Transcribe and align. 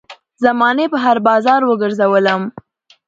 زمانې 0.43 0.85
په 0.93 0.97
هـــــر 1.03 1.17
بازار 1.27 1.61
وګرځــــــــــولم 1.65 2.41